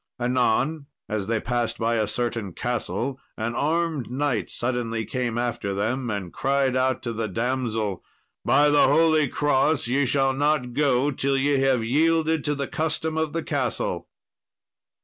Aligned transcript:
Anon, 0.19 0.87
as 1.07 1.27
they 1.27 1.39
passed 1.39 1.77
by 1.77 1.93
a 1.97 2.07
certain 2.07 2.53
castle, 2.53 3.19
an 3.37 3.53
armed 3.53 4.09
knight 4.09 4.49
suddenly 4.49 5.05
came 5.05 5.37
after 5.37 5.75
them, 5.75 6.09
and 6.09 6.33
cried 6.33 6.75
out 6.75 7.03
to 7.03 7.13
the 7.13 7.27
damsel, 7.27 8.03
"By 8.43 8.69
the 8.71 8.87
holy 8.87 9.27
cross, 9.27 9.87
ye 9.87 10.07
shall 10.07 10.33
not 10.33 10.73
go 10.73 11.11
till 11.11 11.37
ye 11.37 11.59
have 11.59 11.83
yielded 11.83 12.43
to 12.45 12.55
the 12.55 12.67
custom 12.67 13.15
of 13.15 13.33
the 13.33 13.43
castle." 13.43 14.07